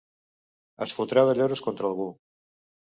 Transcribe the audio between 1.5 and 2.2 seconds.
contra algú.